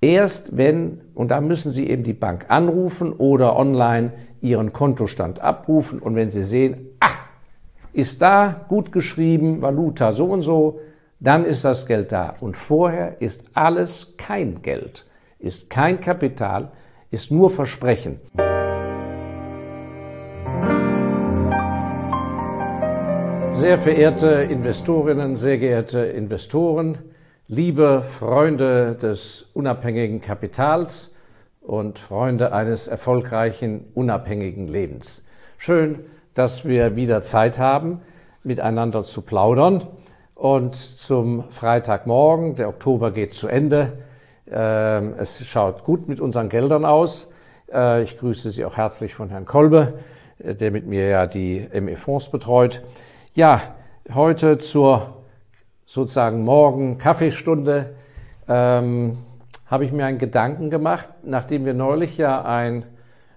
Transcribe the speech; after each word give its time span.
Erst 0.00 0.56
wenn, 0.56 1.00
und 1.14 1.32
da 1.32 1.40
müssen 1.40 1.72
Sie 1.72 1.88
eben 1.90 2.04
die 2.04 2.12
Bank 2.12 2.46
anrufen 2.48 3.12
oder 3.12 3.56
online 3.56 4.12
Ihren 4.40 4.72
Kontostand 4.72 5.40
abrufen 5.40 5.98
und 5.98 6.14
wenn 6.14 6.30
Sie 6.30 6.44
sehen, 6.44 6.90
ach, 7.00 7.18
ist 7.92 8.22
da 8.22 8.64
gut 8.68 8.92
geschrieben, 8.92 9.60
Valuta 9.60 10.12
so 10.12 10.26
und 10.26 10.42
so, 10.42 10.78
dann 11.18 11.44
ist 11.44 11.64
das 11.64 11.86
Geld 11.86 12.12
da. 12.12 12.36
Und 12.38 12.56
vorher 12.56 13.20
ist 13.20 13.44
alles 13.54 14.14
kein 14.16 14.62
Geld, 14.62 15.04
ist 15.40 15.68
kein 15.68 16.00
Kapital, 16.00 16.70
ist 17.10 17.32
nur 17.32 17.50
Versprechen. 17.50 18.20
Sehr 23.50 23.80
verehrte 23.80 24.28
Investorinnen, 24.28 25.34
sehr 25.34 25.58
geehrte 25.58 25.98
Investoren, 25.98 26.98
liebe 27.50 28.02
Freunde 28.02 28.94
des 28.94 29.46
unabhängigen 29.54 30.20
Kapitals 30.20 31.10
und 31.62 31.98
Freunde 31.98 32.52
eines 32.52 32.88
erfolgreichen, 32.88 33.86
unabhängigen 33.94 34.68
Lebens. 34.68 35.24
Schön, 35.56 36.00
dass 36.34 36.66
wir 36.66 36.94
wieder 36.94 37.22
Zeit 37.22 37.58
haben, 37.58 38.02
miteinander 38.44 39.02
zu 39.02 39.22
plaudern. 39.22 39.82
Und 40.34 40.74
zum 40.74 41.48
Freitagmorgen, 41.48 42.54
der 42.54 42.68
Oktober 42.68 43.12
geht 43.12 43.32
zu 43.32 43.48
Ende. 43.48 43.94
Ähm, 44.50 45.14
es 45.16 45.44
schaut 45.46 45.84
gut 45.84 46.06
mit 46.06 46.20
unseren 46.20 46.50
Geldern 46.50 46.84
aus. 46.84 47.30
Äh, 47.72 48.02
ich 48.02 48.18
grüße 48.18 48.50
Sie 48.50 48.64
auch 48.66 48.76
herzlich 48.76 49.14
von 49.14 49.30
Herrn 49.30 49.46
Kolbe, 49.46 49.94
äh, 50.38 50.54
der 50.54 50.70
mit 50.70 50.86
mir 50.86 51.08
ja 51.08 51.26
die 51.26 51.66
ME-Fonds 51.72 52.28
betreut. 52.28 52.82
Ja, 53.32 53.60
heute 54.12 54.58
zur 54.58 55.17
sozusagen 55.88 56.44
Morgen 56.44 56.98
Kaffeestunde 56.98 57.94
ähm, 58.46 59.16
habe 59.66 59.86
ich 59.86 59.92
mir 59.92 60.04
einen 60.04 60.18
Gedanken 60.18 60.68
gemacht, 60.68 61.08
nachdem 61.24 61.64
wir 61.64 61.72
neulich 61.72 62.18
ja 62.18 62.44
ein 62.44 62.84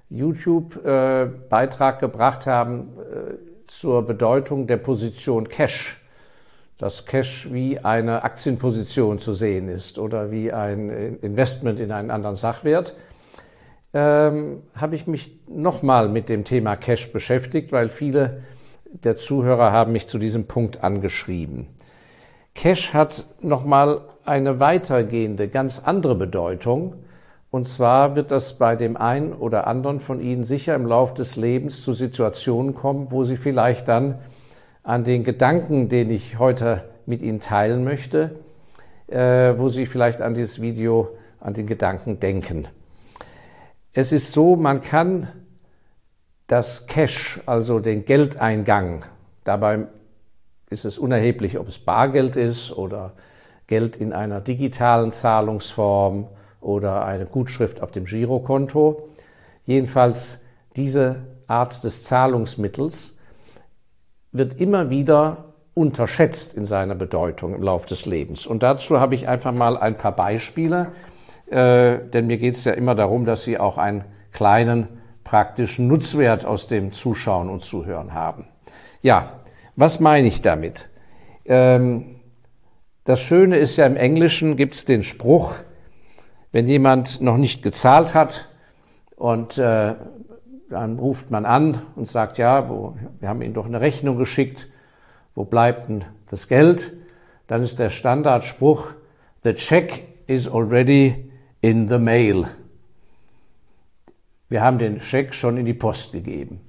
YouTube-Beitrag 0.09 1.99
gebracht 1.99 2.45
haben 2.45 2.89
äh, 2.99 3.35
zur 3.67 4.05
Bedeutung 4.05 4.67
der 4.67 4.77
Position 4.77 5.47
Cash. 5.47 5.97
Dass 6.77 7.05
Cash 7.05 7.53
wie 7.53 7.79
eine 7.79 8.23
Aktienposition 8.23 9.19
zu 9.19 9.31
sehen 9.33 9.69
ist 9.69 9.97
oder 9.97 10.31
wie 10.31 10.51
ein 10.51 11.19
Investment 11.21 11.79
in 11.79 11.91
einen 11.91 12.11
anderen 12.11 12.35
Sachwert, 12.35 12.95
ähm, 13.93 14.63
habe 14.75 14.95
ich 14.95 15.07
mich 15.07 15.39
nochmal 15.47 16.09
mit 16.09 16.27
dem 16.27 16.43
Thema 16.43 16.75
Cash 16.75 17.13
beschäftigt, 17.13 17.71
weil 17.71 17.87
viele 17.87 18.43
der 18.85 19.15
Zuhörer 19.15 19.71
haben 19.71 19.93
mich 19.93 20.07
zu 20.07 20.17
diesem 20.17 20.47
Punkt 20.47 20.83
angeschrieben. 20.83 21.67
Cash 22.53 22.93
hat 22.93 23.25
nochmal 23.41 24.01
eine 24.25 24.59
weitergehende, 24.59 25.47
ganz 25.47 25.81
andere 25.83 26.15
Bedeutung 26.15 26.95
und 27.51 27.67
zwar 27.67 28.15
wird 28.15 28.31
das 28.31 28.53
bei 28.57 28.77
dem 28.77 28.95
einen 28.95 29.33
oder 29.33 29.67
anderen 29.67 29.99
von 29.99 30.21
Ihnen 30.21 30.45
sicher 30.45 30.73
im 30.73 30.85
Laufe 30.85 31.15
des 31.15 31.35
Lebens 31.35 31.83
zu 31.83 31.93
Situationen 31.93 32.73
kommen, 32.73 33.11
wo 33.11 33.25
Sie 33.25 33.35
vielleicht 33.35 33.89
dann 33.89 34.19
an 34.83 35.03
den 35.03 35.25
Gedanken, 35.25 35.89
den 35.89 36.09
ich 36.11 36.39
heute 36.39 36.85
mit 37.05 37.21
Ihnen 37.21 37.39
teilen 37.39 37.83
möchte, 37.83 38.39
äh, 39.07 39.53
wo 39.57 39.67
Sie 39.67 39.85
vielleicht 39.85 40.21
an 40.21 40.33
dieses 40.33 40.61
Video, 40.61 41.09
an 41.41 41.53
den 41.53 41.67
Gedanken 41.67 42.21
denken. 42.21 42.69
Es 43.91 44.13
ist 44.13 44.31
so, 44.31 44.55
man 44.55 44.81
kann 44.81 45.27
das 46.47 46.87
Cash, 46.87 47.41
also 47.45 47.79
den 47.79 48.05
Geldeingang, 48.05 49.03
dabei 49.43 49.87
ist 50.71 50.85
es 50.85 50.97
unerheblich, 50.97 51.59
ob 51.59 51.67
es 51.67 51.77
Bargeld 51.77 52.35
ist 52.35 52.71
oder 52.71 53.11
Geld 53.67 53.95
in 53.95 54.11
einer 54.11 54.41
digitalen 54.41 55.11
Zahlungsform, 55.11 56.27
oder 56.61 57.05
eine 57.05 57.25
Gutschrift 57.25 57.81
auf 57.81 57.91
dem 57.91 58.05
Girokonto. 58.05 59.09
Jedenfalls 59.65 60.41
diese 60.75 61.17
Art 61.47 61.83
des 61.83 62.03
Zahlungsmittels 62.05 63.17
wird 64.31 64.61
immer 64.61 64.89
wieder 64.89 65.45
unterschätzt 65.73 66.55
in 66.55 66.65
seiner 66.65 66.95
Bedeutung 66.95 67.55
im 67.55 67.63
Laufe 67.63 67.87
des 67.87 68.05
Lebens. 68.05 68.45
Und 68.45 68.63
dazu 68.63 68.99
habe 68.99 69.15
ich 69.15 69.27
einfach 69.27 69.51
mal 69.51 69.77
ein 69.77 69.97
paar 69.97 70.15
Beispiele, 70.15 70.91
äh, 71.49 71.97
denn 72.13 72.27
mir 72.27 72.37
geht 72.37 72.55
es 72.55 72.63
ja 72.63 72.73
immer 72.73 72.95
darum, 72.95 73.25
dass 73.25 73.43
Sie 73.43 73.57
auch 73.57 73.77
einen 73.77 74.05
kleinen 74.31 74.87
praktischen 75.23 75.87
Nutzwert 75.87 76.45
aus 76.45 76.67
dem 76.67 76.93
Zuschauen 76.93 77.49
und 77.49 77.63
Zuhören 77.63 78.13
haben. 78.13 78.47
Ja, 79.01 79.40
was 79.75 79.99
meine 79.99 80.27
ich 80.27 80.41
damit? 80.41 80.89
Ähm, 81.45 82.19
das 83.03 83.19
Schöne 83.19 83.57
ist 83.57 83.77
ja 83.77 83.85
im 83.85 83.97
Englischen 83.97 84.55
gibt 84.55 84.75
es 84.75 84.85
den 84.85 85.03
Spruch, 85.03 85.53
wenn 86.51 86.67
jemand 86.67 87.21
noch 87.21 87.37
nicht 87.37 87.63
gezahlt 87.63 88.13
hat 88.13 88.47
und 89.15 89.57
äh, 89.57 89.95
dann 90.69 90.99
ruft 90.99 91.31
man 91.31 91.45
an 91.45 91.81
und 91.95 92.05
sagt, 92.05 92.37
ja, 92.37 92.69
wo, 92.69 92.95
wir 93.19 93.29
haben 93.29 93.41
Ihnen 93.41 93.53
doch 93.53 93.65
eine 93.65 93.81
Rechnung 93.81 94.17
geschickt, 94.17 94.67
wo 95.35 95.43
bleibt 95.43 95.89
denn 95.89 96.05
das 96.29 96.47
Geld? 96.47 96.93
Dann 97.47 97.61
ist 97.61 97.79
der 97.79 97.89
Standardspruch, 97.89 98.87
the 99.43 99.53
check 99.53 100.07
is 100.27 100.47
already 100.47 101.31
in 101.59 101.89
the 101.89 101.97
mail. 101.97 102.47
Wir 104.47 104.61
haben 104.61 104.79
den 104.79 105.01
Scheck 105.01 105.33
schon 105.33 105.57
in 105.57 105.65
die 105.65 105.73
Post 105.73 106.13
gegeben. 106.13 106.61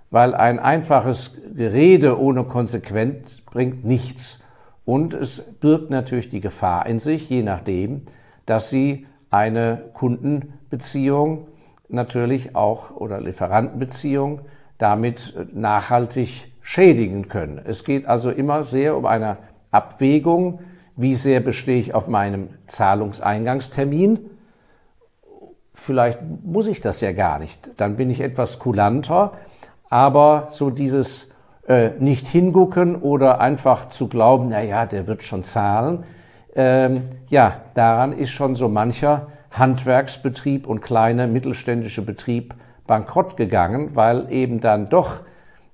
Weil 0.10 0.34
ein 0.36 0.60
einfaches 0.60 1.36
Gerede 1.54 2.20
ohne 2.20 2.44
Konsequenz 2.44 3.42
bringt 3.46 3.84
nichts. 3.84 4.42
Und 4.86 5.14
es 5.14 5.42
birgt 5.42 5.90
natürlich 5.90 6.30
die 6.30 6.40
Gefahr 6.40 6.86
in 6.86 7.00
sich, 7.00 7.30
je 7.30 7.44
nachdem, 7.44 8.04
dass 8.46 8.70
sie 8.70 9.06
eine 9.30 9.84
Kundenbeziehung 9.94 11.48
natürlich 11.90 12.56
auch 12.56 12.92
oder 12.96 13.20
Lieferantenbeziehung 13.20 14.42
damit 14.78 15.34
nachhaltig 15.54 16.52
schädigen 16.62 17.28
können. 17.28 17.62
Es 17.64 17.84
geht 17.84 18.06
also 18.08 18.30
immer 18.30 18.64
sehr 18.64 18.98
um 18.98 19.06
eine 19.06 19.38
Abwägung, 19.72 20.60
wie 20.96 21.16
sehr 21.16 21.40
bestehe 21.40 21.80
ich 21.80 21.94
auf 21.94 22.08
meinem 22.08 22.50
Zahlungseingangstermin. 22.66 24.20
Vielleicht 25.74 26.20
muss 26.44 26.68
ich 26.68 26.82
das 26.82 27.02
ja 27.02 27.12
gar 27.12 27.40
nicht. 27.40 27.70
Dann 27.78 27.96
bin 27.96 28.10
ich 28.10 28.22
etwas 28.22 28.60
kulanter. 28.60 29.34
Aber 29.90 30.48
so 30.50 30.70
dieses 30.70 31.32
äh, 31.68 31.92
nicht 32.00 32.28
hingucken 32.28 32.96
oder 32.96 33.40
einfach 33.40 33.90
zu 33.90 34.08
glauben, 34.08 34.50
na 34.50 34.62
ja, 34.62 34.86
der 34.86 35.08
wird 35.08 35.24
schon 35.24 35.44
zahlen, 35.44 36.04
ähm, 36.56 37.04
ja, 37.28 37.62
daran 37.76 38.14
ist 38.14 38.32
schon 38.32 38.56
so 38.56 38.68
mancher 38.68 39.28
Handwerksbetrieb 39.52 40.68
und 40.68 40.82
kleine 40.82 41.28
mittelständische 41.28 42.02
Betrieb 42.04 42.56
bankrott 42.88 43.38
gegangen, 43.38 43.92
weil 43.96 44.32
eben 44.32 44.60
dann 44.60 44.90
doch, 44.90 45.22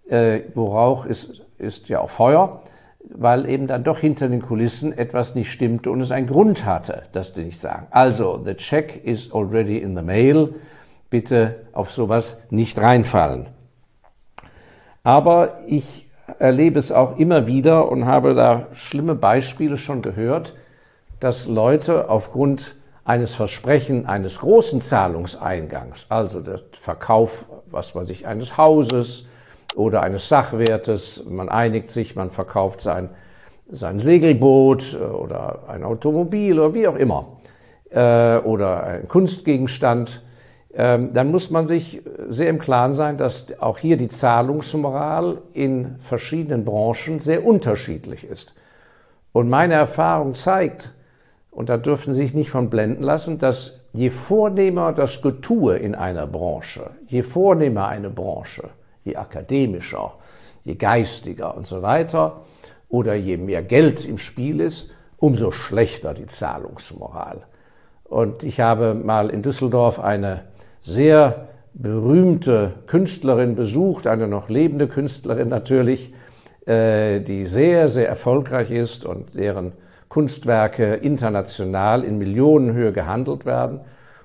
äh, 0.10 0.42
wo 0.56 0.76
Rauch 0.76 1.06
ist, 1.06 1.42
ist 1.58 1.88
ja 1.88 2.02
auch 2.02 2.10
Feuer, 2.10 2.64
weil 3.10 3.48
eben 3.48 3.68
dann 3.68 3.84
doch 3.84 4.00
hinter 4.00 4.28
den 4.28 4.42
Kulissen 4.42 4.98
etwas 4.98 5.36
nicht 5.36 5.52
stimmte 5.52 5.92
und 5.92 6.02
es 6.02 6.12
einen 6.12 6.28
Grund 6.28 6.66
hatte, 6.66 7.04
das 7.14 7.34
die 7.34 7.46
nicht 7.46 7.62
sagen. 7.62 7.88
Also, 7.92 8.42
the 8.44 8.56
check 8.56 9.06
is 9.06 9.32
already 9.34 9.78
in 9.78 9.96
the 9.96 10.04
mail. 10.04 10.56
Bitte 11.10 11.68
auf 11.74 11.92
sowas 11.92 12.42
nicht 12.50 12.82
reinfallen. 12.82 13.48
Aber 15.04 15.60
ich 15.68 16.10
erlebe 16.40 16.80
es 16.80 16.92
auch 16.92 17.18
immer 17.18 17.46
wieder 17.46 17.92
und 17.92 18.06
habe 18.06 18.34
da 18.34 18.68
schlimme 18.74 19.16
Beispiele 19.16 19.78
schon 19.78 20.02
gehört, 20.02 20.54
dass 21.20 21.46
Leute 21.46 22.10
aufgrund 22.10 22.76
eines 23.04 23.36
Versprechen 23.36 24.06
eines 24.06 24.40
großen 24.40 24.80
Zahlungseingangs, 24.80 26.06
also 26.08 26.40
der 26.40 26.62
Verkauf, 26.80 27.46
was 27.70 27.94
weiß 27.94 28.10
ich, 28.12 28.28
eines 28.28 28.58
Hauses 28.58 29.26
oder 29.76 30.02
eines 30.02 30.30
Sachwertes, 30.30 31.26
man 31.28 31.50
einigt 31.50 31.90
sich, 31.90 32.16
man 32.16 32.32
verkauft 32.32 32.80
sein, 32.80 33.10
sein 33.68 34.00
Segelboot 34.00 34.96
oder 34.96 35.64
ein 35.68 35.84
Automobil 35.84 36.58
oder 36.58 36.74
wie 36.74 36.88
auch 36.88 36.96
immer, 36.96 37.40
äh, 37.90 38.38
oder 38.38 38.84
ein 38.84 39.08
Kunstgegenstand, 39.10 40.22
dann 40.76 41.30
muss 41.30 41.52
man 41.52 41.68
sich 41.68 42.02
sehr 42.28 42.50
im 42.50 42.58
Klaren 42.58 42.94
sein, 42.94 43.18
dass 43.18 43.60
auch 43.60 43.78
hier 43.78 43.96
die 43.96 44.08
Zahlungsmoral 44.08 45.38
in 45.54 45.98
verschiedenen 46.00 46.66
Branchen 46.66 47.20
sehr 47.20 47.46
unterschiedlich 47.46 48.24
ist. 48.24 48.56
Und 49.34 49.50
meine 49.50 49.76
Erfahrung 49.76 50.34
zeigt, 50.34 50.92
und 51.52 51.70
da 51.70 51.78
dürfen 51.78 52.12
Sie 52.14 52.24
sich 52.24 52.34
nicht 52.34 52.50
von 52.50 52.72
blenden 52.72 53.04
lassen, 53.04 53.38
dass 53.38 53.82
je 53.92 54.10
vornehmer 54.10 54.94
das 54.94 55.22
Getue 55.22 55.78
in 55.78 55.94
einer 55.94 56.26
Branche, 56.26 56.90
je 57.06 57.22
vornehmer 57.22 57.88
eine 57.88 58.10
Branche, 58.10 58.70
je 59.04 59.16
akademischer, 59.16 60.14
je 60.64 60.74
geistiger 60.74 61.56
und 61.56 61.68
so 61.68 61.84
weiter, 61.84 62.42
oder 62.90 63.14
je 63.14 63.38
mehr 63.38 63.62
Geld 63.62 64.06
im 64.06 64.18
Spiel 64.18 64.60
ist, 64.60 64.90
umso 65.18 65.52
schlechter 65.52 66.16
die 66.16 66.26
Zahlungsmoral. 66.26 67.44
Und 68.04 68.42
ich 68.44 68.60
habe 68.60 68.96
mal 68.96 69.30
in 69.30 69.44
Düsseldorf 69.44 70.00
eine 70.00 70.42
sehr 70.84 71.48
berühmte 71.74 72.74
Künstlerin 72.88 73.56
besucht, 73.56 74.06
eine 74.06 74.28
noch 74.28 74.50
lebende 74.50 74.88
Künstlerin 74.88 75.48
natürlich, 75.48 76.14
äh, 76.68 77.22
die 77.22 77.46
sehr, 77.46 77.88
sehr 77.88 78.08
erfolgreich 78.08 78.70
ist 78.70 79.06
und 79.06 79.34
deren 79.34 79.72
Kunstwerke 80.10 80.94
international 80.96 82.04
in 82.04 82.18
Millionenhöhe 82.18 82.92
gehandelt 82.92 83.46
werden. 83.46 83.80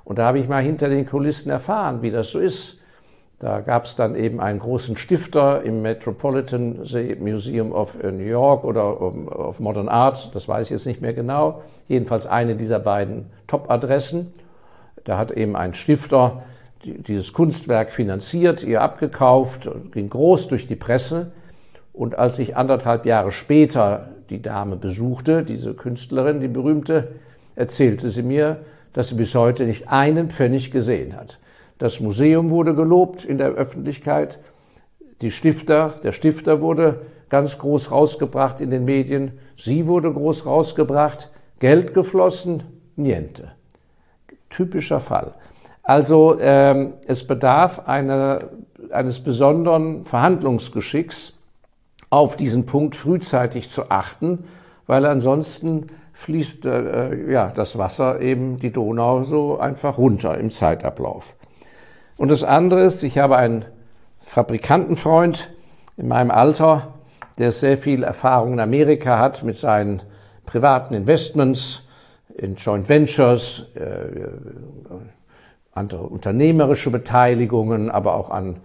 Und 0.05 0.19
da 0.19 0.27
habe 0.27 0.39
ich 0.39 0.49
mal 0.49 0.63
hinter 0.63 0.89
den 0.89 1.07
Kulissen 1.07 1.51
erfahren, 1.51 2.03
wie 2.03 2.11
das 2.11 2.31
so 2.31 2.39
ist. 2.39 2.77
Da 3.39 3.61
gab 3.61 3.85
es 3.85 3.95
dann 3.95 4.17
eben 4.17 4.41
einen 4.41 4.59
großen 4.59 4.97
Stifter 4.97 5.63
im 5.63 5.81
Metropolitan 5.81 6.81
Museum 7.21 7.73
of 7.73 7.95
New 8.03 8.25
York 8.25 8.65
oder 8.65 9.01
of 9.01 9.61
Modern 9.61 9.89
Art, 9.89 10.35
das 10.35 10.49
weiß 10.49 10.67
ich 10.67 10.71
jetzt 10.71 10.87
nicht 10.87 11.01
mehr 11.01 11.13
genau, 11.13 11.63
jedenfalls 11.87 12.27
eine 12.27 12.57
dieser 12.57 12.81
beiden 12.81 13.27
Top-Adressen. 13.47 14.33
Da 15.05 15.19
hat 15.19 15.31
eben 15.31 15.57
ein 15.57 15.75
Stifter 15.75 16.43
dieses 16.85 17.33
Kunstwerk 17.33 17.91
finanziert, 17.91 18.63
ihr 18.63 18.83
abgekauft, 18.83 19.69
ging 19.93 20.09
groß 20.09 20.49
durch 20.49 20.67
die 20.67 20.77
Presse. 20.77 21.33
Und 21.93 22.17
als 22.17 22.39
ich 22.39 22.57
anderthalb 22.57 23.07
Jahre 23.07 23.33
später 23.33 24.11
die 24.31 24.41
Dame 24.41 24.77
besuchte, 24.77 25.43
diese 25.43 25.75
Künstlerin, 25.75 26.41
die 26.41 26.49
berühmte, 26.49 27.09
erzählte 27.57 28.11
sie 28.11 28.23
mir, 28.23 28.59
dass 28.93 29.09
sie 29.09 29.17
bis 29.17 29.35
heute 29.35 29.65
nicht 29.65 29.89
einen 29.89 30.31
Pfennig 30.31 30.71
gesehen 30.71 31.17
hat. 31.17 31.39
Das 31.79 32.01
Museum 32.01 32.51
wurde 32.51 32.75
gelobt 32.75 33.25
in 33.25 33.39
der 33.39 33.49
Öffentlichkeit, 33.51 34.39
die 35.21 35.33
Stifter, 35.33 35.95
der 36.05 36.13
Stifter 36.13 36.61
wurde 36.61 37.01
ganz 37.29 37.59
groß 37.59 37.91
rausgebracht 37.91 38.61
in 38.61 38.71
den 38.71 38.85
Medien, 38.85 39.33
sie 39.57 39.87
wurde 39.87 40.13
groß 40.13 40.47
rausgebracht, 40.47 41.31
Geld 41.59 41.93
geflossen, 41.93 42.63
niente 42.95 43.58
typischer 44.51 45.01
Fall. 45.01 45.35
Also 45.83 46.39
ähm, 46.39 46.95
es 47.07 47.27
bedarf 47.27 47.89
eine, 47.89 48.51
eines 48.91 49.21
besonderen 49.21 50.05
Verhandlungsgeschicks, 50.05 51.33
auf 52.11 52.37
diesen 52.37 52.67
Punkt 52.67 52.97
frühzeitig 52.97 53.71
zu 53.71 53.91
achten, 53.91 54.45
weil 54.87 55.05
ansonsten 55.05 55.89
fließt 56.15 56.67
äh, 56.67 57.31
ja, 57.31 57.53
das 57.55 57.79
Wasser 57.79 58.21
eben 58.21 58.59
die 58.59 58.73
Donau 58.73 59.23
so 59.23 59.59
einfach 59.59 59.99
runter 59.99 60.37
im 60.39 60.51
Zeitablauf. 60.51 61.37
Und 62.17 62.31
das 62.31 62.45
andere 62.45 62.83
ist, 62.83 63.03
ich 63.05 63.19
habe 63.19 63.37
einen 63.37 63.65
Fabrikantenfreund 64.21 65.51
in 65.97 66.09
meinem 66.09 66.31
Alter, 66.31 66.89
der 67.39 67.53
sehr 67.53 67.79
viel 67.79 68.03
Erfahrung 68.03 68.55
in 68.55 68.61
Amerika 68.61 69.19
hat 69.19 69.43
mit 69.43 69.57
seinen 69.57 70.03
privaten 70.45 70.95
Investments, 70.95 71.88
in 72.37 72.57
Joint 72.57 72.89
Ventures, 72.89 73.67
äh, 73.75 74.29
andere 75.73 76.03
unternehmerische 76.03 76.91
Beteiligungen, 76.91 77.91
aber 77.91 78.15
auch 78.15 78.31
an 78.31 78.61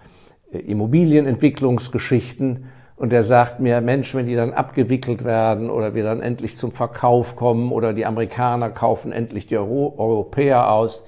äh, 0.51 0.60
Immobilienentwicklungsgeschichten. 0.60 2.65
Und 2.95 3.12
er 3.12 3.24
sagt 3.24 3.60
mir, 3.60 3.81
Mensch, 3.81 4.13
wenn 4.15 4.27
die 4.27 4.36
dann 4.36 4.54
abgewickelt 4.54 5.24
werden 5.24 5.69
oder 5.69 5.95
wir 5.95 6.04
dann 6.04 6.21
endlich 6.21 6.57
zum 6.57 6.71
Verkauf 6.71 7.36
kommen 7.36 7.71
oder 7.71 7.94
die 7.94 8.06
Amerikaner 8.06 8.69
kaufen 8.69 9.12
endlich 9.12 9.48
die 9.48 9.57
Euro 9.57 9.95
Europäer 9.98 10.71
aus, 10.71 11.04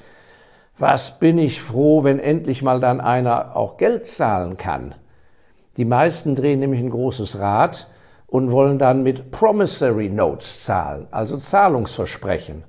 was 0.77 1.19
bin 1.19 1.37
ich 1.37 1.61
froh, 1.61 2.03
wenn 2.03 2.19
endlich 2.19 2.61
mal 2.61 2.79
dann 2.79 2.99
einer 2.99 3.55
auch 3.55 3.77
Geld 3.77 4.05
zahlen 4.05 4.57
kann. 4.57 4.95
Die 5.77 5.85
meisten 5.85 6.35
drehen 6.35 6.59
nämlich 6.59 6.81
ein 6.81 6.89
großes 6.89 7.39
Rad 7.39 7.87
und 8.35 8.51
wollen 8.51 8.77
dann 8.77 9.01
mit 9.01 9.31
Promissory 9.31 10.09
Notes 10.09 10.65
zahlen, 10.65 11.07
also 11.09 11.37
Zahlungsversprechen. 11.37 12.65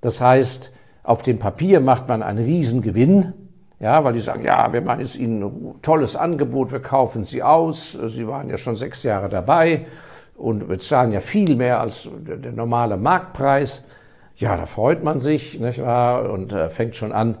Das 0.00 0.22
heißt, 0.22 0.72
auf 1.02 1.20
dem 1.20 1.38
Papier 1.38 1.80
macht 1.80 2.08
man 2.08 2.22
einen 2.22 2.42
Riesengewinn, 2.42 3.34
ja, 3.80 4.02
weil 4.02 4.14
die 4.14 4.20
sagen, 4.20 4.46
ja, 4.46 4.72
wir 4.72 4.80
machen 4.80 5.00
jetzt 5.00 5.16
Ihnen 5.16 5.42
ein 5.42 5.74
tolles 5.82 6.16
Angebot, 6.16 6.72
wir 6.72 6.80
kaufen 6.80 7.24
Sie 7.24 7.42
aus, 7.42 7.92
Sie 7.92 8.26
waren 8.26 8.48
ja 8.48 8.56
schon 8.56 8.76
sechs 8.76 9.02
Jahre 9.02 9.28
dabei 9.28 9.84
und 10.36 10.66
bezahlen 10.68 11.12
ja 11.12 11.20
viel 11.20 11.54
mehr 11.54 11.80
als 11.80 12.08
der, 12.26 12.52
normale 12.52 12.96
Marktpreis. 12.96 13.84
Ja, 14.36 14.56
da 14.56 14.64
freut 14.64 15.04
man 15.04 15.20
sich, 15.20 15.60
nicht 15.60 15.82
wahr, 15.82 16.30
und 16.30 16.54
äh, 16.54 16.70
fängt 16.70 16.96
schon 16.96 17.12
an 17.12 17.36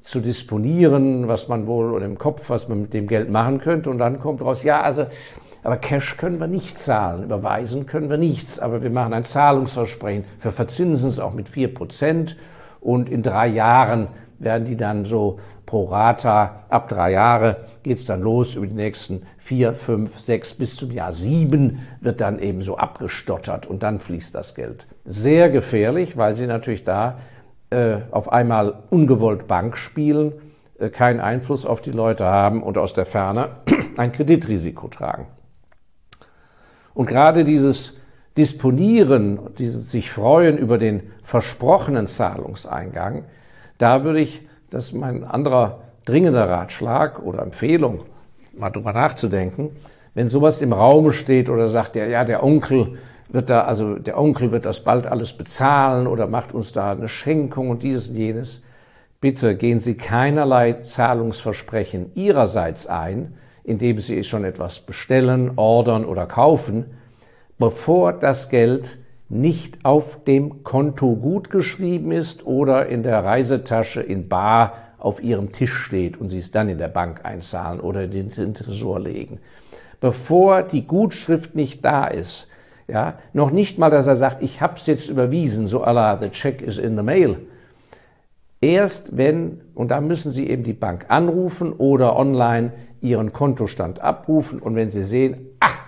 zu 0.00 0.20
disponieren, 0.20 1.26
was 1.26 1.48
man 1.48 1.66
wohl 1.66 2.00
im 2.00 2.16
Kopf, 2.16 2.48
was 2.48 2.68
man 2.68 2.82
mit 2.82 2.94
dem 2.94 3.08
Geld 3.08 3.28
machen 3.28 3.58
könnte, 3.58 3.90
und 3.90 3.98
dann 3.98 4.20
kommt 4.20 4.40
raus, 4.40 4.62
ja, 4.62 4.82
also 4.82 5.06
aber 5.62 5.76
Cash 5.76 6.16
können 6.16 6.40
wir 6.40 6.46
nicht 6.46 6.78
zahlen, 6.78 7.24
überweisen 7.24 7.86
können 7.86 8.10
wir 8.10 8.16
nichts, 8.16 8.58
aber 8.58 8.82
wir 8.82 8.90
machen 8.90 9.12
ein 9.12 9.24
Zahlungsversprechen. 9.24 10.24
Wir 10.40 10.52
verzinsen 10.52 11.08
es 11.08 11.18
auch 11.18 11.34
mit 11.34 11.48
vier 11.48 11.72
Prozent 11.72 12.36
und 12.80 13.08
in 13.08 13.22
drei 13.22 13.48
Jahren 13.48 14.08
werden 14.38 14.64
die 14.64 14.76
dann 14.76 15.04
so 15.04 15.38
pro 15.66 15.84
rata, 15.84 16.64
ab 16.70 16.88
drei 16.88 17.12
Jahre 17.12 17.64
geht 17.82 17.98
es 17.98 18.06
dann 18.06 18.22
los, 18.22 18.54
über 18.54 18.66
die 18.66 18.74
nächsten 18.74 19.22
vier, 19.36 19.74
fünf, 19.74 20.18
sechs 20.18 20.54
bis 20.54 20.76
zum 20.76 20.90
Jahr 20.90 21.12
sieben 21.12 21.80
wird 22.00 22.20
dann 22.20 22.38
eben 22.38 22.62
so 22.62 22.78
abgestottert 22.78 23.66
und 23.66 23.82
dann 23.82 24.00
fließt 24.00 24.34
das 24.34 24.54
Geld. 24.54 24.86
Sehr 25.04 25.50
gefährlich, 25.50 26.16
weil 26.16 26.32
sie 26.32 26.46
natürlich 26.46 26.84
da 26.84 27.18
äh, 27.70 27.98
auf 28.10 28.32
einmal 28.32 28.82
ungewollt 28.88 29.46
Bank 29.46 29.76
spielen, 29.76 30.32
äh, 30.78 30.88
keinen 30.88 31.20
Einfluss 31.20 31.66
auf 31.66 31.82
die 31.82 31.90
Leute 31.90 32.24
haben 32.24 32.62
und 32.62 32.78
aus 32.78 32.94
der 32.94 33.04
Ferne 33.04 33.50
ein 33.98 34.12
Kreditrisiko 34.12 34.88
tragen. 34.88 35.26
Und 36.98 37.06
gerade 37.06 37.44
dieses 37.44 37.94
Disponieren, 38.36 39.38
dieses 39.56 39.92
sich 39.92 40.10
freuen 40.10 40.58
über 40.58 40.78
den 40.78 41.04
versprochenen 41.22 42.08
Zahlungseingang, 42.08 43.22
da 43.78 44.02
würde 44.02 44.18
ich, 44.18 44.48
das 44.70 44.86
ist 44.86 44.94
mein 44.94 45.22
anderer 45.22 45.78
dringender 46.06 46.50
Ratschlag 46.50 47.22
oder 47.22 47.42
Empfehlung, 47.42 48.00
mal 48.52 48.70
drüber 48.70 48.92
nachzudenken, 48.92 49.70
wenn 50.14 50.26
sowas 50.26 50.60
im 50.60 50.72
Raum 50.72 51.12
steht 51.12 51.48
oder 51.48 51.68
sagt 51.68 51.94
der, 51.94 52.08
ja, 52.08 52.24
der 52.24 52.42
Onkel 52.42 52.98
wird 53.28 53.48
da, 53.48 53.60
also 53.60 53.94
der 53.94 54.18
Onkel 54.18 54.50
wird 54.50 54.66
das 54.66 54.82
bald 54.82 55.06
alles 55.06 55.34
bezahlen 55.34 56.08
oder 56.08 56.26
macht 56.26 56.52
uns 56.52 56.72
da 56.72 56.90
eine 56.90 57.08
Schenkung 57.08 57.70
und 57.70 57.84
dieses 57.84 58.08
und 58.08 58.16
jenes. 58.16 58.60
Bitte 59.20 59.54
gehen 59.54 59.78
Sie 59.78 59.94
keinerlei 59.94 60.72
Zahlungsversprechen 60.72 62.10
Ihrerseits 62.16 62.88
ein, 62.88 63.34
indem 63.68 64.00
Sie 64.00 64.24
schon 64.24 64.44
etwas 64.44 64.80
bestellen, 64.80 65.52
ordern 65.56 66.06
oder 66.06 66.24
kaufen, 66.26 66.86
bevor 67.58 68.14
das 68.14 68.48
Geld 68.48 68.98
nicht 69.28 69.84
auf 69.84 70.24
dem 70.24 70.64
Konto 70.64 71.14
gut 71.14 71.50
geschrieben 71.50 72.10
ist 72.10 72.46
oder 72.46 72.86
in 72.86 73.02
der 73.02 73.22
Reisetasche 73.22 74.00
in 74.00 74.28
Bar 74.28 74.72
auf 74.98 75.22
Ihrem 75.22 75.52
Tisch 75.52 75.74
steht 75.74 76.18
und 76.18 76.30
Sie 76.30 76.38
es 76.38 76.50
dann 76.50 76.70
in 76.70 76.78
der 76.78 76.88
Bank 76.88 77.24
einzahlen 77.24 77.80
oder 77.80 78.04
in 78.04 78.30
den 78.30 78.54
Tresor 78.54 79.00
legen. 79.00 79.38
Bevor 80.00 80.62
die 80.62 80.86
Gutschrift 80.86 81.54
nicht 81.54 81.84
da 81.84 82.06
ist, 82.06 82.48
ja, 82.86 83.18
noch 83.34 83.50
nicht 83.50 83.76
mal, 83.76 83.90
dass 83.90 84.06
er 84.06 84.16
sagt, 84.16 84.42
ich 84.42 84.62
habe 84.62 84.78
es 84.78 84.86
jetzt 84.86 85.10
überwiesen, 85.10 85.68
so 85.68 85.82
Allah, 85.82 86.18
the 86.18 86.30
check 86.30 86.62
is 86.62 86.78
in 86.78 86.96
the 86.96 87.02
mail, 87.02 87.36
Erst 88.60 89.16
wenn, 89.16 89.60
und 89.74 89.90
da 89.90 90.00
müssen 90.00 90.32
Sie 90.32 90.48
eben 90.48 90.64
die 90.64 90.72
Bank 90.72 91.06
anrufen 91.08 91.72
oder 91.72 92.16
online 92.16 92.72
Ihren 93.00 93.32
Kontostand 93.32 94.00
abrufen 94.00 94.58
und 94.58 94.74
wenn 94.74 94.90
Sie 94.90 95.04
sehen, 95.04 95.36
ach, 95.60 95.78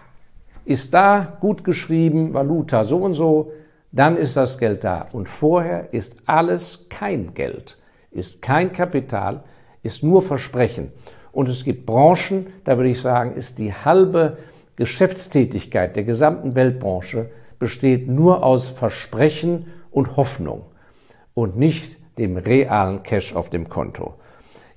ist 0.65 0.95
da 0.95 1.37
gut 1.41 1.65
geschrieben, 1.65 2.33
Valuta 2.33 2.85
so 2.85 2.99
und 2.99 3.15
so, 3.15 3.53
dann 3.91 4.17
ist 4.17 4.37
das 4.37 4.59
Geld 4.59 4.85
da. 4.85 5.09
Und 5.11 5.29
vorher 5.29 5.93
ist 5.93 6.17
alles 6.27 6.87
kein 6.89 7.35
Geld, 7.35 7.77
ist 8.13 8.41
kein 8.41 8.73
Kapital, 8.73 9.43
ist 9.83 10.05
nur 10.05 10.23
Versprechen. 10.23 10.93
Und 11.33 11.49
es 11.49 11.65
gibt 11.65 11.87
Branchen, 11.87 12.47
da 12.65 12.77
würde 12.77 12.91
ich 12.91 13.01
sagen, 13.01 13.35
ist 13.35 13.59
die 13.59 13.73
halbe 13.73 14.37
Geschäftstätigkeit 14.77 15.97
der 15.97 16.05
gesamten 16.05 16.55
Weltbranche 16.55 17.31
besteht 17.59 18.09
nur 18.09 18.45
aus 18.45 18.67
Versprechen 18.67 19.67
und 19.91 20.17
Hoffnung. 20.17 20.63
und 21.35 21.57
nicht 21.57 22.00
dem 22.21 22.37
realen 22.37 23.03
Cash 23.03 23.35
auf 23.35 23.51
dem 23.51 23.69
Konto. 23.69 24.15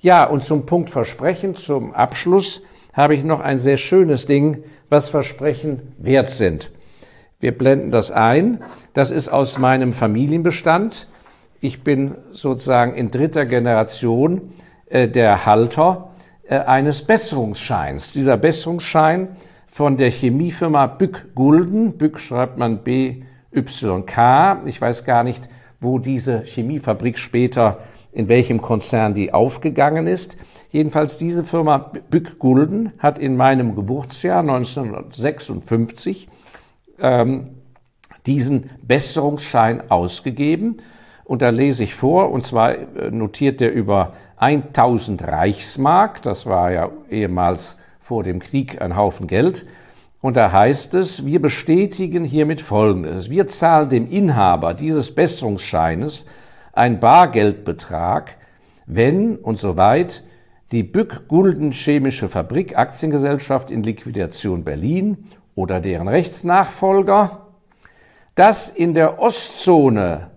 Ja, 0.00 0.24
und 0.24 0.44
zum 0.44 0.66
Punkt 0.66 0.90
Versprechen, 0.90 1.54
zum 1.54 1.94
Abschluss, 1.94 2.62
habe 2.92 3.14
ich 3.14 3.24
noch 3.24 3.40
ein 3.40 3.58
sehr 3.58 3.76
schönes 3.76 4.26
Ding, 4.26 4.64
was 4.88 5.08
Versprechen 5.08 5.94
wert 5.98 6.30
sind. 6.30 6.70
Wir 7.40 7.56
blenden 7.56 7.90
das 7.90 8.10
ein. 8.10 8.62
Das 8.94 9.10
ist 9.10 9.28
aus 9.28 9.58
meinem 9.58 9.92
Familienbestand. 9.92 11.08
Ich 11.60 11.82
bin 11.82 12.14
sozusagen 12.32 12.94
in 12.94 13.10
dritter 13.10 13.44
Generation 13.44 14.52
äh, 14.86 15.08
der 15.08 15.44
Halter 15.44 16.10
äh, 16.48 16.56
eines 16.58 17.02
Besserungsscheins. 17.02 18.12
Dieser 18.12 18.36
Besserungsschein 18.36 19.28
von 19.66 19.96
der 19.96 20.10
Chemiefirma 20.10 20.86
Bück 20.86 21.34
Gulden. 21.34 21.98
Bück 21.98 22.20
schreibt 22.20 22.58
man 22.58 22.84
B-Y-K. 22.84 24.62
Ich 24.64 24.80
weiß 24.80 25.04
gar 25.04 25.24
nicht, 25.24 25.48
wo 25.84 25.98
diese 25.98 26.42
Chemiefabrik 26.42 27.18
später, 27.18 27.78
in 28.12 28.28
welchem 28.28 28.60
Konzern 28.60 29.14
die 29.14 29.32
aufgegangen 29.32 30.06
ist. 30.06 30.36
Jedenfalls 30.70 31.18
diese 31.18 31.44
Firma 31.44 31.92
Bück 32.10 32.38
Gulden 32.38 32.92
hat 32.98 33.18
in 33.18 33.36
meinem 33.36 33.74
Geburtsjahr 33.76 34.40
1956 34.40 36.28
ähm, 36.98 37.50
diesen 38.26 38.70
Besserungsschein 38.82 39.90
ausgegeben. 39.90 40.78
Und 41.24 41.42
da 41.42 41.50
lese 41.50 41.84
ich 41.84 41.94
vor, 41.94 42.30
und 42.30 42.44
zwar 42.44 42.74
äh, 42.74 43.10
notiert 43.10 43.60
er 43.62 43.72
über 43.72 44.14
1000 44.36 45.22
Reichsmark, 45.22 46.22
das 46.22 46.46
war 46.46 46.70
ja 46.72 46.90
ehemals 47.08 47.78
vor 48.00 48.22
dem 48.22 48.40
Krieg 48.40 48.82
ein 48.82 48.96
Haufen 48.96 49.26
Geld. 49.26 49.64
Und 50.24 50.38
da 50.38 50.52
heißt 50.52 50.94
es, 50.94 51.26
wir 51.26 51.38
bestätigen 51.42 52.24
hiermit 52.24 52.62
Folgendes. 52.62 53.28
Wir 53.28 53.46
zahlen 53.46 53.90
dem 53.90 54.10
Inhaber 54.10 54.72
dieses 54.72 55.14
Besserungsscheines 55.14 56.24
einen 56.72 56.98
Bargeldbetrag, 56.98 58.38
wenn 58.86 59.36
und 59.36 59.58
soweit 59.58 60.24
die 60.72 60.82
Bück-Gulden 60.82 61.72
Chemische 61.72 62.30
Fabrik 62.30 62.78
Aktiengesellschaft 62.78 63.70
in 63.70 63.82
Liquidation 63.82 64.64
Berlin 64.64 65.26
oder 65.54 65.78
deren 65.78 66.08
Rechtsnachfolger 66.08 67.48
das 68.34 68.70
in 68.70 68.94
der 68.94 69.20
Ostzone 69.20 70.30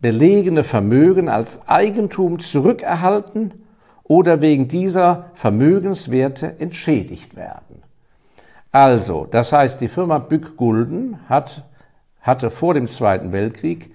belegene 0.00 0.64
Vermögen 0.64 1.28
als 1.28 1.60
Eigentum 1.68 2.38
zurückerhalten 2.38 3.52
oder 4.02 4.40
wegen 4.40 4.66
dieser 4.66 5.30
Vermögenswerte 5.34 6.58
entschädigt 6.58 7.36
werden. 7.36 7.82
Also, 8.72 9.26
das 9.30 9.52
heißt, 9.52 9.80
die 9.80 9.88
Firma 9.88 10.18
Bück-Gulden 10.18 11.28
hat, 11.28 11.64
hatte 12.20 12.50
vor 12.50 12.74
dem 12.74 12.88
Zweiten 12.88 13.30
Weltkrieg 13.32 13.94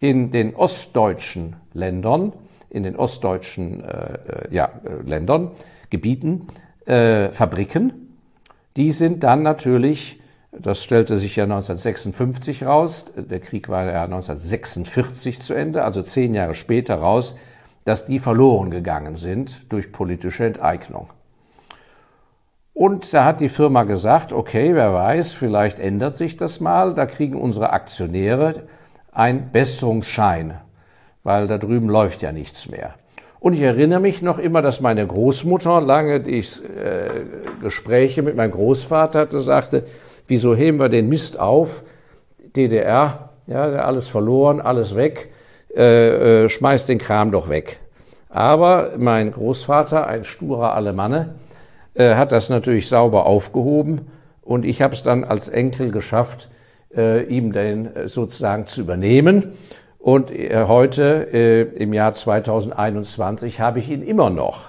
in 0.00 0.30
den 0.30 0.54
ostdeutschen 0.54 1.56
Ländern 1.72 2.32
in 2.70 2.82
den 2.82 2.96
ostdeutschen 2.96 3.82
äh, 3.84 4.14
äh, 4.14 4.54
ja, 4.54 4.70
äh, 4.84 5.08
Ländern, 5.08 5.52
Gebieten, 5.90 6.48
äh, 6.86 7.28
Fabriken. 7.30 7.92
Die 8.76 8.92
sind 8.92 9.22
dann 9.22 9.42
natürlich, 9.42 10.20
das 10.52 10.82
stellte 10.82 11.18
sich 11.18 11.36
ja 11.36 11.44
1956 11.44 12.64
raus, 12.64 13.12
der 13.16 13.40
Krieg 13.40 13.68
war 13.68 13.86
ja 13.86 14.04
1946 14.04 15.40
zu 15.40 15.54
Ende, 15.54 15.84
also 15.84 16.02
zehn 16.02 16.34
Jahre 16.34 16.54
später 16.54 16.96
raus, 16.96 17.36
dass 17.84 18.06
die 18.06 18.18
verloren 18.18 18.70
gegangen 18.70 19.16
sind 19.16 19.64
durch 19.70 19.92
politische 19.92 20.44
Enteignung. 20.44 21.08
Und 22.78 23.12
da 23.12 23.24
hat 23.24 23.40
die 23.40 23.48
Firma 23.48 23.82
gesagt, 23.82 24.32
okay, 24.32 24.74
wer 24.74 24.94
weiß, 24.94 25.32
vielleicht 25.32 25.80
ändert 25.80 26.16
sich 26.16 26.36
das 26.36 26.60
mal, 26.60 26.94
da 26.94 27.06
kriegen 27.06 27.40
unsere 27.40 27.72
Aktionäre 27.72 28.62
einen 29.12 29.50
Besserungsschein 29.50 30.58
weil 31.28 31.46
da 31.46 31.58
drüben 31.58 31.90
läuft 31.90 32.22
ja 32.22 32.32
nichts 32.32 32.70
mehr. 32.70 32.94
Und 33.38 33.52
ich 33.52 33.60
erinnere 33.60 34.00
mich 34.00 34.22
noch 34.22 34.38
immer, 34.38 34.62
dass 34.62 34.80
meine 34.80 35.06
Großmutter 35.06 35.82
lange 35.82 36.20
die 36.20 36.38
äh, 36.38 37.20
Gespräche 37.60 38.22
mit 38.22 38.34
meinem 38.34 38.52
Großvater 38.52 39.20
hatte, 39.20 39.42
sagte, 39.42 39.84
wieso 40.26 40.56
heben 40.56 40.78
wir 40.78 40.88
den 40.88 41.10
Mist 41.10 41.38
auf? 41.38 41.82
DDR, 42.56 43.28
ja, 43.46 43.62
alles 43.62 44.08
verloren, 44.08 44.62
alles 44.62 44.96
weg, 44.96 45.28
äh, 45.76 46.44
äh, 46.44 46.48
schmeißt 46.48 46.88
den 46.88 46.96
Kram 46.98 47.30
doch 47.30 47.50
weg. 47.50 47.78
Aber 48.30 48.92
mein 48.96 49.30
Großvater, 49.30 50.06
ein 50.06 50.24
sturer 50.24 50.74
Alemanne, 50.74 51.34
äh, 51.98 52.14
hat 52.14 52.32
das 52.32 52.48
natürlich 52.48 52.88
sauber 52.88 53.26
aufgehoben 53.26 54.06
und 54.42 54.64
ich 54.64 54.80
habe 54.80 54.94
es 54.94 55.02
dann 55.02 55.24
als 55.24 55.48
Enkel 55.48 55.90
geschafft, 55.90 56.48
äh, 56.96 57.24
ihm 57.24 57.52
den 57.52 57.94
äh, 57.94 58.08
sozusagen 58.08 58.66
zu 58.66 58.80
übernehmen. 58.80 59.52
Und 59.98 60.30
äh, 60.30 60.64
heute, 60.66 61.28
äh, 61.32 61.62
im 61.62 61.92
Jahr 61.92 62.14
2021, 62.14 63.60
habe 63.60 63.80
ich 63.80 63.90
ihn 63.90 64.02
immer 64.02 64.30
noch. 64.30 64.60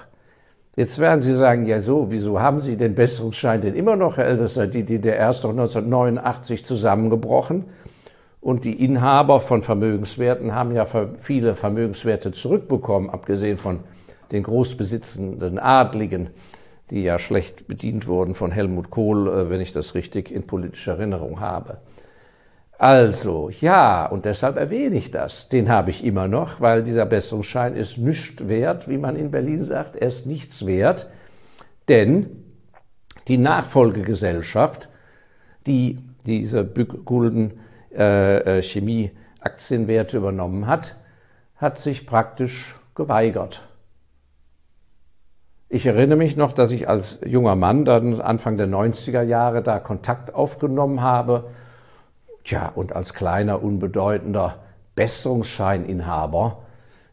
Jetzt 0.76 0.98
werden 0.98 1.20
Sie 1.20 1.34
sagen, 1.34 1.66
ja 1.66 1.80
so, 1.80 2.10
wieso 2.10 2.40
haben 2.40 2.58
Sie 2.58 2.76
den 2.76 2.94
Besserungsschein 2.94 3.60
denn 3.60 3.74
immer 3.74 3.96
noch, 3.96 4.16
Herr 4.16 4.26
Ältester? 4.26 4.66
Die 4.66 4.84
DDR 4.84 5.30
ist 5.30 5.44
doch 5.44 5.50
1989 5.50 6.64
zusammengebrochen. 6.64 7.64
Und 8.40 8.64
die 8.64 8.84
Inhaber 8.84 9.40
von 9.40 9.62
Vermögenswerten 9.62 10.54
haben 10.54 10.72
ja 10.72 10.86
viele 11.18 11.54
Vermögenswerte 11.54 12.32
zurückbekommen, 12.32 13.10
abgesehen 13.10 13.56
von 13.56 13.80
den 14.32 14.42
großbesitzenden 14.42 15.58
Adligen, 15.58 16.30
die 16.90 17.02
ja 17.02 17.18
schlecht 17.18 17.66
bedient 17.68 18.06
wurden 18.06 18.34
von 18.34 18.50
Helmut 18.52 18.90
Kohl, 18.90 19.28
äh, 19.28 19.50
wenn 19.50 19.60
ich 19.60 19.72
das 19.72 19.94
richtig 19.94 20.30
in 20.30 20.46
politischer 20.46 20.92
Erinnerung 20.92 21.40
habe. 21.40 21.78
Also, 22.78 23.50
ja, 23.60 24.06
und 24.06 24.24
deshalb 24.24 24.56
erwähne 24.56 24.96
ich 24.96 25.10
das. 25.10 25.50
Den 25.50 25.68
habe 25.68 25.90
ich 25.90 26.02
immer 26.02 26.28
noch, 26.28 26.62
weil 26.62 26.82
dieser 26.82 27.04
Besserungsschein 27.04 27.76
ist 27.76 27.98
nichts 27.98 28.48
wert, 28.48 28.88
wie 28.88 28.96
man 28.96 29.16
in 29.16 29.30
Berlin 29.30 29.62
sagt. 29.62 29.96
Er 29.96 30.08
ist 30.08 30.26
nichts 30.26 30.64
wert, 30.64 31.10
denn 31.88 32.44
die 33.28 33.36
Nachfolgegesellschaft, 33.36 34.88
die 35.66 35.98
diese 36.24 36.64
Gulden 36.64 37.60
äh, 37.94 38.58
äh, 38.58 38.62
Chemie 38.62 39.10
Aktienwerte 39.40 40.16
übernommen 40.16 40.66
hat, 40.66 40.96
hat 41.56 41.78
sich 41.78 42.06
praktisch 42.06 42.76
geweigert. 42.94 43.68
Ich 45.70 45.86
erinnere 45.86 46.18
mich 46.18 46.36
noch, 46.36 46.52
dass 46.52 46.70
ich 46.72 46.88
als 46.88 47.20
junger 47.24 47.56
Mann 47.56 47.86
dann 47.86 48.20
Anfang 48.20 48.58
der 48.58 48.66
90er 48.66 49.22
Jahre 49.22 49.62
da 49.62 49.78
Kontakt 49.78 50.34
aufgenommen 50.34 51.00
habe 51.00 51.44
Tja, 52.44 52.72
und 52.74 52.94
als 52.94 53.14
kleiner, 53.14 53.62
unbedeutender 53.62 54.56
Besserungsscheininhaber, 54.94 56.58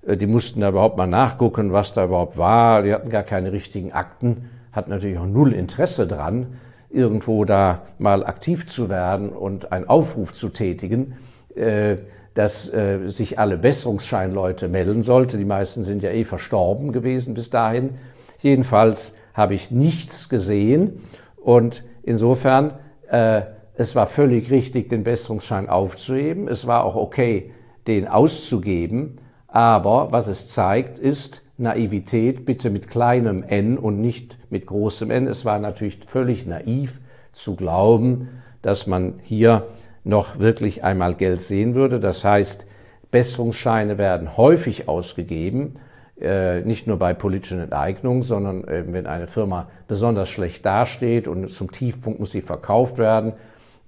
äh, 0.05 0.17
die 0.17 0.27
mussten 0.27 0.61
da 0.61 0.69
überhaupt 0.69 0.97
mal 0.97 1.07
nachgucken, 1.07 1.73
was 1.73 1.93
da 1.93 2.05
überhaupt 2.05 2.37
war. 2.37 2.83
Die 2.83 2.93
hatten 2.93 3.09
gar 3.09 3.23
keine 3.23 3.51
richtigen 3.51 3.91
Akten, 3.91 4.49
hatten 4.71 4.89
natürlich 4.89 5.17
auch 5.17 5.25
null 5.25 5.53
Interesse 5.53 6.07
dran, 6.07 6.57
irgendwo 6.89 7.45
da 7.45 7.83
mal 7.99 8.25
aktiv 8.25 8.65
zu 8.65 8.89
werden 8.89 9.29
und 9.29 9.71
einen 9.71 9.87
Aufruf 9.87 10.33
zu 10.33 10.49
tätigen, 10.49 11.17
äh, 11.55 11.97
dass 12.33 12.71
äh, 12.73 13.07
sich 13.07 13.37
alle 13.37 13.57
Besserungsscheinleute 13.57 14.69
melden 14.69 15.03
sollte. 15.03 15.37
Die 15.37 15.45
meisten 15.45 15.83
sind 15.83 16.03
ja 16.03 16.11
eh 16.11 16.23
verstorben 16.23 16.93
gewesen 16.93 17.33
bis 17.33 17.49
dahin. 17.49 17.95
Jedenfalls 18.39 19.15
habe 19.33 19.53
ich 19.53 19.71
nichts 19.71 20.29
gesehen 20.29 21.01
und 21.37 21.83
insofern 22.03 22.79
es 23.09 23.95
war 23.95 24.07
völlig 24.07 24.51
richtig, 24.51 24.89
den 24.89 25.03
Besserungsschein 25.03 25.69
aufzuheben. 25.69 26.47
Es 26.47 26.67
war 26.67 26.83
auch 26.83 26.95
okay, 26.95 27.51
den 27.85 28.07
auszugeben. 28.07 29.17
Aber 29.47 30.11
was 30.11 30.27
es 30.27 30.47
zeigt, 30.47 30.99
ist 30.99 31.43
Naivität, 31.57 32.45
bitte 32.45 32.69
mit 32.69 32.87
kleinem 32.87 33.43
n 33.43 33.77
und 33.77 34.01
nicht 34.01 34.37
mit 34.49 34.65
großem 34.65 35.11
n. 35.11 35.27
Es 35.27 35.45
war 35.45 35.59
natürlich 35.59 35.99
völlig 36.07 36.45
naiv 36.45 36.99
zu 37.31 37.55
glauben, 37.55 38.29
dass 38.61 38.87
man 38.87 39.19
hier 39.23 39.67
noch 40.03 40.39
wirklich 40.39 40.83
einmal 40.83 41.13
Geld 41.13 41.39
sehen 41.39 41.75
würde. 41.75 41.99
Das 41.99 42.23
heißt, 42.23 42.67
Besserungsscheine 43.11 43.97
werden 43.97 44.37
häufig 44.37 44.89
ausgegeben, 44.89 45.75
äh, 45.75 45.79
nicht 46.19 46.87
nur 46.87 46.97
bei 46.97 47.13
politischen 47.13 47.59
Enteignungen, 47.59 48.23
sondern 48.23 48.63
wenn 48.65 49.05
eine 49.05 49.27
Firma 49.27 49.67
besonders 49.87 50.29
schlecht 50.29 50.65
dasteht 50.65 51.27
und 51.27 51.47
zum 51.49 51.71
Tiefpunkt 51.71 52.19
muss 52.19 52.31
sie 52.31 52.41
verkauft 52.41 52.97
werden 52.97 53.33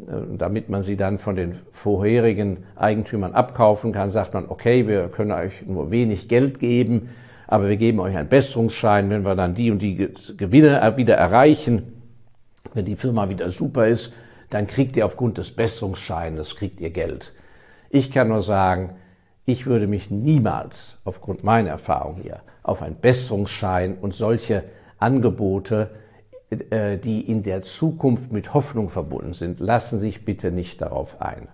äh, 0.08 0.38
damit 0.38 0.70
man 0.70 0.82
sie 0.82 0.96
dann 0.96 1.18
von 1.18 1.36
den 1.36 1.60
vorherigen 1.74 2.64
Eigentümern 2.76 3.34
abkaufen 3.34 3.92
kann, 3.92 4.10
sagt 4.10 4.34
man, 4.34 4.46
okay, 4.48 4.88
wir 4.88 5.10
können 5.10 5.32
euch 5.32 5.66
nur 5.66 5.92
wenig 5.92 6.30
Geld 6.30 6.60
geben, 6.60 7.10
aber 7.48 7.68
wir 7.68 7.76
geben 7.78 8.00
euch 8.00 8.16
einen 8.16 8.30
Besserungsschein, 8.30 9.10
wenn 9.10 9.24
wir 9.24 9.36
dann 9.36 9.56
die 9.56 9.72
und 9.72 9.82
die 9.82 10.10
Gewinne 10.38 10.94
wieder 10.96 11.16
erreichen, 11.16 11.94
wenn 12.74 12.86
die 12.86 12.96
Firma 12.96 13.28
wieder 13.28 13.50
super 13.50 13.88
ist, 13.88 14.14
dann 14.50 14.68
kriegt 14.68 14.96
ihr 14.96 15.06
aufgrund 15.06 15.38
des 15.38 15.52
Besserungsscheines, 15.52 16.56
kriegt 16.56 16.80
ihr 16.80 16.92
Geld. 16.92 17.34
Ich 17.90 18.12
kann 18.12 18.30
nur 18.30 18.42
sagen, 18.42 18.92
ich 19.50 19.66
würde 19.66 19.88
mich 19.88 20.10
niemals, 20.10 20.98
aufgrund 21.04 21.44
meiner 21.44 21.70
Erfahrung 21.70 22.18
hier, 22.22 22.42
auf 22.64 22.82
einen 22.82 22.96
Besserungsschein 22.96 23.98
und 24.00 24.14
solche 24.14 24.64
Angebote 24.98 25.90
äh, 26.50 26.98
die 26.98 27.22
in 27.22 27.44
der 27.44 27.62
Zukunft 27.62 28.32
mit 28.32 28.56
Hoffnung 28.56 28.90
verbunden 28.90 29.34
sind, 29.34 29.60
lassen 29.60 30.00
sich 30.00 30.26
bitte 30.26 30.52
nicht 30.52 30.82
darauf 30.82 31.22
ein. 31.22 31.48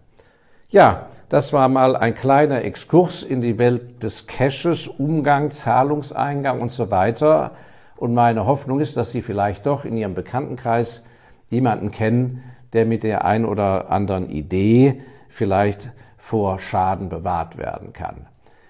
Ja, 0.70 1.08
das 1.28 1.52
war 1.52 1.68
mal 1.68 1.98
ein 1.98 2.16
kleiner 2.16 2.64
Exkurs 2.64 3.22
in 3.22 3.42
die 3.42 3.58
Welt 3.58 4.04
des 4.04 4.26
Cashes, 4.26 4.88
Umgang, 4.88 5.52
Zahlungseingang 5.52 6.62
und 6.62 6.72
so 6.72 6.92
weiter. 6.92 7.52
Und 7.98 8.14
meine 8.14 8.46
Hoffnung 8.46 8.80
ist, 8.80 8.96
dass 8.96 9.12
Sie 9.12 9.22
vielleicht 9.22 9.66
doch 9.66 9.84
in 9.84 9.98
Ihrem 9.98 10.16
Bekanntenkreis 10.16 11.04
jemanden 11.50 11.92
kennen, 11.92 12.44
der 12.72 12.86
mit 12.86 13.04
der 13.04 13.26
ein 13.26 13.46
oder 13.46 13.92
anderen 13.92 14.30
Idee 14.30 15.02
vielleicht 15.28 15.92
vor 16.26 16.58
Schaden 16.58 17.08
bewahrt 17.08 17.56
werden 17.56 17.94
kann. 17.94 18.26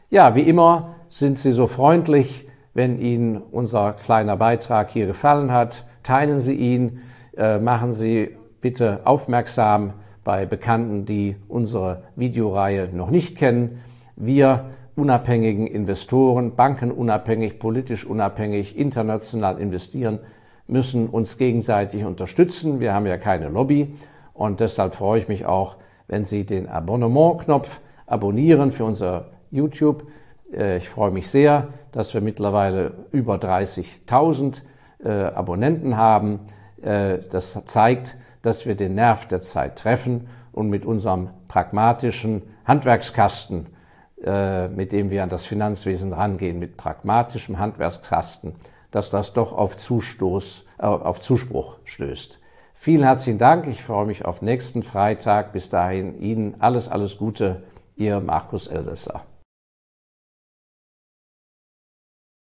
Ja, 0.10 0.36
wie 0.36 0.42
immer 0.42 0.96
sind 1.08 1.40
Sie 1.40 1.54
so 1.54 1.68
freundlich, 1.68 2.50
wenn 2.74 3.00
Ihnen 3.00 3.38
unser 3.38 3.94
kleiner 3.94 4.36
Beitrag 4.36 4.90
hier 4.90 5.08
gefallen 5.08 5.54
hat. 5.54 5.86
Teilen 6.04 6.42
Sie 6.42 6.54
ihn, 6.54 7.00
äh, 7.38 7.58
machen 7.60 7.94
Sie 7.94 8.36
bitte 8.60 9.00
aufmerksam 9.06 9.94
bei 10.26 10.46
Bekannten, 10.46 11.06
die 11.06 11.38
unsere 11.48 12.04
Videoreihe 12.18 12.90
noch 12.92 13.10
nicht 13.10 13.38
kennen. 13.38 13.80
Wir 14.18 14.66
unabhängigen 14.98 15.66
Investoren, 15.66 16.58
bankenunabhängig, 16.58 17.58
politisch 17.58 18.06
unabhängig, 18.06 18.78
international 18.78 19.60
investieren, 19.62 20.20
müssen 20.68 21.08
uns 21.08 21.38
gegenseitig 21.38 22.04
unterstützen. 22.04 22.82
Wir 22.82 22.94
haben 22.94 23.06
ja 23.06 23.18
keine 23.18 23.48
Lobby 23.48 23.96
und 24.34 24.60
deshalb 24.60 24.96
freue 24.96 25.22
ich 25.22 25.30
mich 25.30 25.46
auch, 25.46 25.78
wenn 26.08 26.26
Sie 26.26 26.46
den 26.46 26.68
Abonnement-Knopf 26.68 27.80
abonnieren 28.06 28.72
für 28.72 28.86
unser 28.86 29.32
YouTube. 29.52 30.08
Äh, 30.54 30.78
ich 30.78 30.90
freue 30.90 31.12
mich 31.12 31.30
sehr, 31.30 31.70
dass 31.92 32.14
wir 32.14 32.22
mittlerweile 32.22 32.94
über 33.12 33.36
30.000 33.36 34.62
äh, 35.04 35.10
Abonnenten 35.10 35.98
haben. 35.98 36.42
Äh, 36.82 37.20
das 37.32 37.66
zeigt, 37.66 38.18
dass 38.42 38.66
wir 38.66 38.76
den 38.76 38.96
Nerv 38.96 39.28
der 39.28 39.42
Zeit 39.42 39.80
treffen 39.80 40.28
und 40.52 40.70
mit 40.70 40.86
unserem 40.86 41.30
pragmatischen 41.48 42.44
Handwerkskasten, 42.64 43.68
mit 44.76 44.92
dem 44.92 45.10
wir 45.10 45.24
an 45.24 45.30
das 45.30 45.46
Finanzwesen 45.46 46.14
rangehen, 46.14 46.58
mit 46.58 46.78
pragmatischem 46.78 47.60
Handwerkskasten, 47.60 48.56
dass 48.92 49.10
das 49.10 49.34
doch 49.34 49.52
auf, 49.52 49.76
Zustoß, 49.76 50.66
auf 50.78 51.20
Zuspruch 51.20 51.80
stößt. 51.84 52.40
Vielen 52.78 53.04
herzlichen 53.04 53.40
Dank. 53.40 53.66
Ich 53.68 53.82
freue 53.82 54.06
mich 54.06 54.26
auf 54.26 54.42
nächsten 54.42 54.84
Freitag. 54.84 55.54
Bis 55.54 55.70
dahin 55.70 56.22
Ihnen 56.22 56.56
alles, 56.60 56.88
alles 56.88 57.18
Gute. 57.18 57.64
Ihr 57.96 58.20
Markus 58.20 58.68
Eldesser. 58.68 59.24